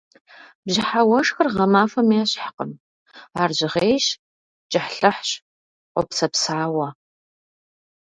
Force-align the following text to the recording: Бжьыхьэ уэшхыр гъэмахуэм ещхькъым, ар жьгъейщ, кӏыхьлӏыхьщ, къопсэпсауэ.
Бжьыхьэ 0.65 1.01
уэшхыр 1.09 1.47
гъэмахуэм 1.55 2.09
ещхькъым, 2.21 2.71
ар 3.41 3.49
жьгъейщ, 3.57 4.05
кӏыхьлӏыхьщ, 4.71 5.29
къопсэпсауэ. 5.93 6.87